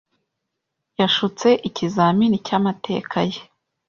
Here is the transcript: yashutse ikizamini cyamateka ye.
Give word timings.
yashutse 0.99 1.47
ikizamini 1.69 2.37
cyamateka 2.45 3.19
ye. 3.29 3.39